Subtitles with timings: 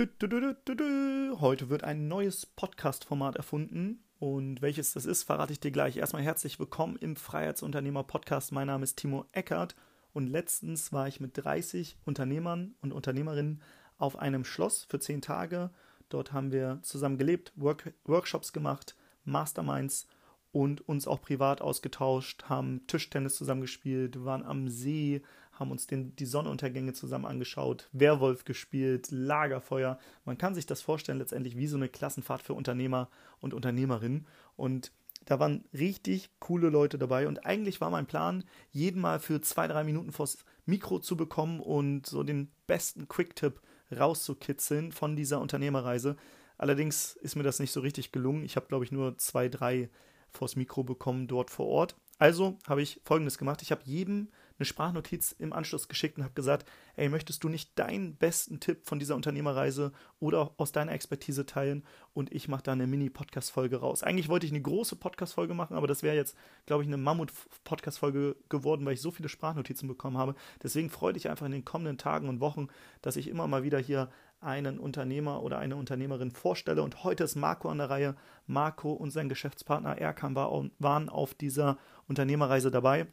[0.00, 4.04] Heute wird ein neues Podcast-Format erfunden.
[4.20, 5.96] Und welches das ist, verrate ich dir gleich.
[5.96, 8.52] Erstmal herzlich willkommen im Freiheitsunternehmer-Podcast.
[8.52, 9.74] Mein Name ist Timo Eckert
[10.12, 13.60] und letztens war ich mit 30 Unternehmern und Unternehmerinnen
[13.96, 15.70] auf einem Schloss für 10 Tage.
[16.10, 18.94] Dort haben wir zusammen gelebt, Work Workshops gemacht,
[19.24, 20.06] Masterminds
[20.52, 25.22] und uns auch privat ausgetauscht, haben Tischtennis zusammengespielt, waren am See,
[25.58, 29.98] haben uns den, die Sonnenuntergänge zusammen angeschaut, Werwolf gespielt, Lagerfeuer.
[30.24, 33.08] Man kann sich das vorstellen, letztendlich wie so eine Klassenfahrt für Unternehmer
[33.40, 34.26] und Unternehmerinnen.
[34.56, 34.92] Und
[35.24, 37.26] da waren richtig coole Leute dabei.
[37.26, 41.60] Und eigentlich war mein Plan, jeden mal für zwei, drei Minuten vors Mikro zu bekommen
[41.60, 43.60] und so den besten Quick-Tipp
[43.96, 46.16] rauszukitzeln von dieser Unternehmerreise.
[46.56, 48.44] Allerdings ist mir das nicht so richtig gelungen.
[48.44, 49.90] Ich habe, glaube ich, nur zwei, drei
[50.30, 51.96] vors Mikro bekommen dort vor Ort.
[52.18, 53.62] Also habe ich folgendes gemacht.
[53.62, 57.78] Ich habe jedem eine Sprachnotiz im Anschluss geschickt und habe gesagt, ey, möchtest du nicht
[57.78, 62.72] deinen besten Tipp von dieser Unternehmerreise oder aus deiner Expertise teilen und ich mache da
[62.72, 64.02] eine Mini-Podcast-Folge raus.
[64.02, 68.36] Eigentlich wollte ich eine große Podcast-Folge machen, aber das wäre jetzt, glaube ich, eine Mammut-Podcast-Folge
[68.48, 70.34] geworden, weil ich so viele Sprachnotizen bekommen habe.
[70.62, 72.68] Deswegen freue dich einfach in den kommenden Tagen und Wochen,
[73.00, 76.82] dass ich immer mal wieder hier einen Unternehmer oder eine Unternehmerin vorstelle.
[76.82, 78.16] Und heute ist Marco an der Reihe.
[78.46, 83.08] Marco und sein Geschäftspartner Erkan waren auf dieser Unternehmerreise dabei,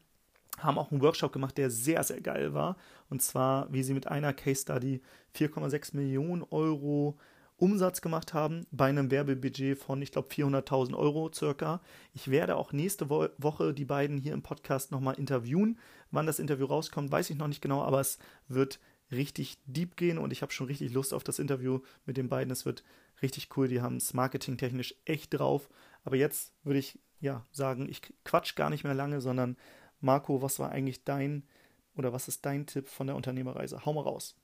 [0.60, 2.78] haben auch einen Workshop gemacht, der sehr, sehr geil war.
[3.10, 5.02] Und zwar, wie sie mit einer Case Study
[5.36, 7.18] 4,6 Millionen Euro
[7.58, 11.82] Umsatz gemacht haben bei einem Werbebudget von, ich glaube, 400.000 Euro circa.
[12.14, 15.80] Ich werde auch nächste Wo Woche die beiden hier im Podcast nochmal interviewen.
[16.12, 18.80] Wann das Interview rauskommt, weiß ich noch nicht genau, aber es wird
[19.12, 22.52] richtig deep gehen und ich habe schon richtig Lust auf das Interview mit den beiden.
[22.52, 22.84] Es wird
[23.22, 23.68] richtig cool.
[23.68, 25.70] Die haben es marketingtechnisch echt drauf.
[26.04, 29.56] Aber jetzt würde ich ja sagen, ich quatsch gar nicht mehr lange, sondern
[30.06, 31.44] Marco, was war eigentlich dein
[31.98, 33.86] oder was ist dein Tipp von der Unternehmerreise?
[33.86, 34.36] Hau mal raus.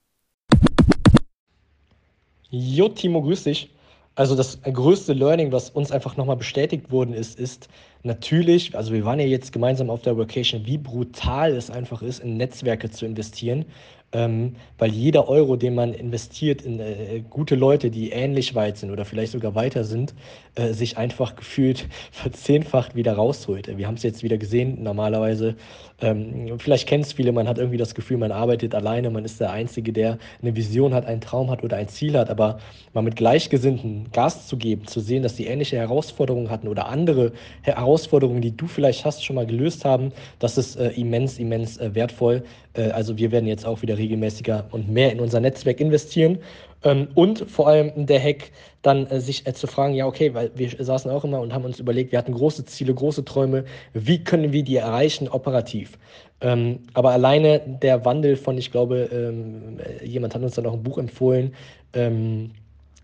[2.49, 3.73] Jo, Timo, grüß dich.
[4.15, 7.69] Also das größte Learning, was uns einfach nochmal bestätigt worden ist, ist
[8.03, 12.19] natürlich, also wir waren ja jetzt gemeinsam auf der Vacation, wie brutal es einfach ist,
[12.19, 13.65] in Netzwerke zu investieren
[14.13, 18.91] ähm, weil jeder Euro, den man investiert in äh, gute Leute, die ähnlich weit sind
[18.91, 20.13] oder vielleicht sogar weiter sind,
[20.55, 23.77] äh, sich einfach gefühlt verzehnfacht wieder rausholt.
[23.77, 25.55] Wir haben es jetzt wieder gesehen, normalerweise,
[26.01, 29.39] ähm, vielleicht kennen es viele, man hat irgendwie das Gefühl, man arbeitet alleine, man ist
[29.39, 32.59] der Einzige, der eine Vision hat, einen Traum hat oder ein Ziel hat, aber
[32.93, 37.31] mal mit Gleichgesinnten Gas zu geben, zu sehen, dass die ähnliche Herausforderungen hatten oder andere
[37.61, 41.93] Herausforderungen, die du vielleicht hast, schon mal gelöst haben, das ist äh, immens, immens äh,
[41.93, 42.43] wertvoll.
[42.73, 46.39] Äh, also wir werden jetzt auch wieder regelmäßiger und mehr in unser Netzwerk investieren.
[46.83, 50.51] Ähm, und vor allem der Hack, dann äh, sich äh, zu fragen, ja, okay, weil
[50.55, 54.23] wir saßen auch immer und haben uns überlegt, wir hatten große Ziele, große Träume, wie
[54.23, 55.97] können wir die erreichen operativ?
[56.41, 60.83] Ähm, aber alleine der Wandel von, ich glaube, ähm, jemand hat uns dann auch ein
[60.83, 61.53] Buch empfohlen,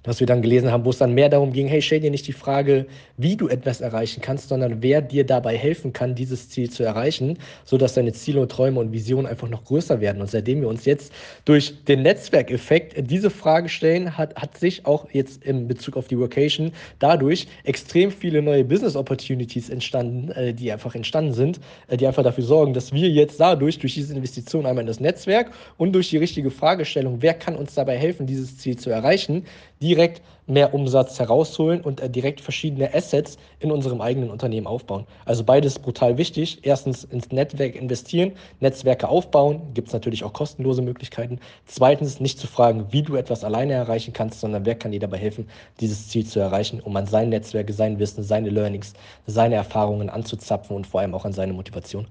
[0.08, 2.26] was wir dann gelesen haben, wo es dann mehr darum ging, hey, stell dir nicht
[2.28, 2.88] die Frage,
[3.18, 7.38] wie du etwas erreichen kannst, sondern wer dir dabei helfen kann, dieses Ziel zu erreichen,
[7.66, 10.22] sodass deine Ziele und Träume und Visionen einfach noch größer werden.
[10.22, 11.12] Und seitdem wir uns jetzt
[11.44, 16.18] durch den Netzwerkeffekt diese Frage stellen, hat, hat sich auch jetzt in Bezug auf die
[16.18, 21.60] Vocation dadurch extrem viele neue Business Opportunities entstanden, äh, die einfach entstanden sind,
[21.90, 25.02] äh, die einfach dafür sorgen, dass wir jetzt dadurch, durch diese Investition einmal in das
[25.02, 29.44] Netzwerk und durch die richtige Fragestellung, wer kann uns dabei helfen, dieses Ziel zu erreichen,
[29.98, 35.06] direkt mehr Umsatz herausholen und äh, direkt verschiedene Assets in unserem eigenen Unternehmen aufbauen.
[35.26, 36.60] Also beides brutal wichtig.
[36.62, 41.40] Erstens ins Netzwerk investieren, Netzwerke aufbauen, gibt es natürlich auch kostenlose Möglichkeiten.
[41.66, 45.18] Zweitens nicht zu fragen, wie du etwas alleine erreichen kannst, sondern wer kann dir dabei
[45.18, 45.48] helfen,
[45.80, 48.94] dieses Ziel zu erreichen, um an sein Netzwerk, sein Wissen, seine Learnings,
[49.26, 52.08] seine Erfahrungen anzuzapfen und vor allem auch an seine Motivation.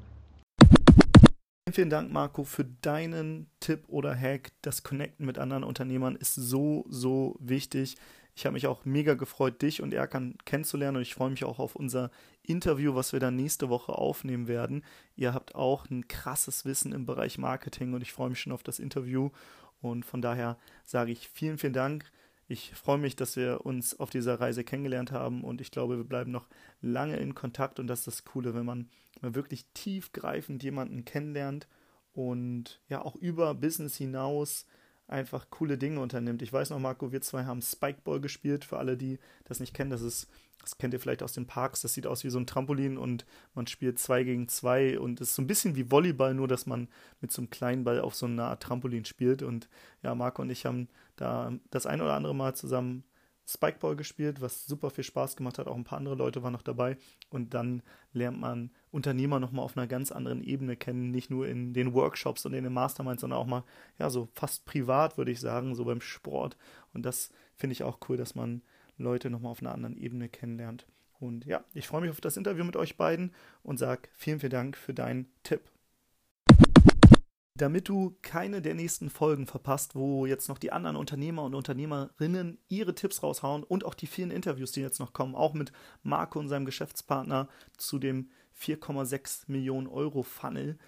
[1.73, 4.53] Vielen Dank, Marco, für deinen Tipp oder Hack.
[4.63, 7.97] Das Connecten mit anderen Unternehmern ist so, so wichtig.
[8.37, 11.59] Ich habe mich auch mega gefreut, dich und Erkan kennenzulernen und ich freue mich auch
[11.59, 12.13] auf unser
[12.45, 14.85] Interview, was wir dann nächste Woche aufnehmen werden.
[15.17, 18.63] Ihr habt auch ein krasses Wissen im Bereich Marketing und ich freue mich schon auf
[18.63, 19.31] das Interview
[19.81, 22.13] und von daher sage ich vielen, vielen Dank.
[22.49, 26.05] Ich freue mich, dass wir uns auf dieser Reise kennengelernt haben und ich glaube, wir
[26.05, 26.47] bleiben noch
[26.81, 28.89] lange in Kontakt und das ist das Coole, wenn man,
[29.21, 31.67] wenn wirklich tiefgreifend jemanden kennenlernt
[32.13, 34.67] und ja auch über Business hinaus
[35.09, 36.43] einfach coole Dinge unternimmt.
[36.43, 38.65] Ich weiß noch, Marco, wir zwei haben Spikeball gespielt.
[38.65, 40.29] Für alle, die das nicht kennen, das ist,
[40.61, 41.83] das kennt ihr vielleicht aus den Parks.
[41.83, 43.25] Das sieht aus wie so ein Trampolin und
[43.55, 46.89] man spielt zwei gegen zwei und ist so ein bisschen wie Volleyball, nur dass man
[47.21, 49.43] mit so einem kleinen Ball auf so einer Art Trampolin spielt.
[49.43, 49.69] Und
[50.03, 53.05] ja, Marco und ich haben da das ein oder andere Mal zusammen
[53.49, 55.69] Spikeball gespielt, was super viel Spaß gemacht hat.
[55.69, 56.97] Auch ein paar andere Leute waren noch dabei.
[57.31, 57.83] Und dann
[58.13, 62.47] lernt man Unternehmer nochmal auf einer ganz anderen Ebene kennen, nicht nur in den Workshops
[62.47, 63.63] und in den Masterminds, sondern auch mal,
[63.99, 66.57] ja, so fast privat, würde ich sagen, so beim Sport.
[66.95, 68.63] Und das finde ich auch cool, dass man
[68.97, 70.87] Leute nochmal auf einer anderen Ebene kennenlernt.
[71.21, 73.33] Und ja, ich freue mich auf das Interview mit euch beiden
[73.63, 75.71] und sage vielen, vielen Dank für deinen Tipp.
[77.55, 82.59] Damit du keine der nächsten Folgen verpasst, wo jetzt noch die anderen Unternehmer und Unternehmerinnen
[82.69, 85.73] ihre Tipps raushauen und auch die vielen Interviews, die jetzt noch kommen, auch mit
[86.03, 88.31] Marco und seinem Geschäftspartner zu dem
[88.61, 90.79] 4,6 Millionen Euro Funnel,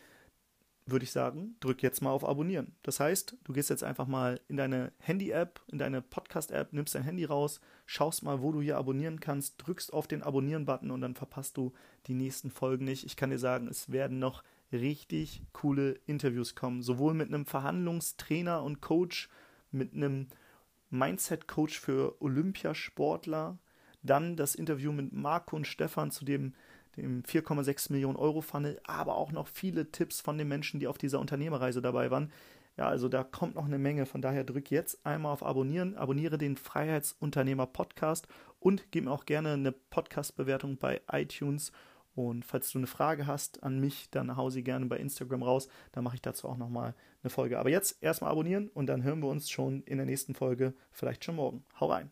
[0.90, 2.74] würde ich sagen, drück jetzt mal auf Abonnieren.
[2.82, 7.02] Das heißt, du gehst jetzt einfach mal in deine Handy-App, in deine Podcast-App, nimmst dein
[7.02, 11.14] Handy raus, schaust mal, wo du hier abonnieren kannst, drückst auf den Abonnieren-Button und dann
[11.14, 11.72] verpasst du
[12.06, 13.04] die nächsten Folgen nicht.
[13.04, 14.42] Ich kann dir sagen, es werden noch
[14.72, 19.28] richtig coole Interviews kommen, sowohl mit einem Verhandlungstrainer und Coach,
[19.70, 20.28] mit einem
[20.90, 23.58] Mindset-Coach für Olympiasportler,
[24.02, 26.54] dann das Interview mit Marco und Stefan zu dem
[26.96, 30.98] dem 4,6 Millionen Euro Funnel, aber auch noch viele Tipps von den Menschen, die auf
[30.98, 32.32] dieser Unternehmerreise dabei waren.
[32.76, 34.06] Ja, also da kommt noch eine Menge.
[34.06, 38.28] Von daher drück jetzt einmal auf Abonnieren, abonniere den Freiheitsunternehmer Podcast
[38.60, 41.72] und gib mir auch gerne eine Podcast-Bewertung bei iTunes.
[42.14, 45.68] Und falls du eine Frage hast an mich, dann hau sie gerne bei Instagram raus.
[45.92, 47.58] Dann mache ich dazu auch nochmal eine Folge.
[47.58, 51.24] Aber jetzt erstmal abonnieren und dann hören wir uns schon in der nächsten Folge, vielleicht
[51.24, 51.64] schon morgen.
[51.78, 52.10] Hau rein!